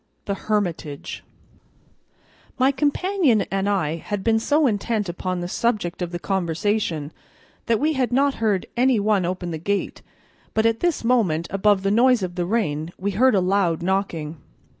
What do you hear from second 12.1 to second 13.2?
of the rain, we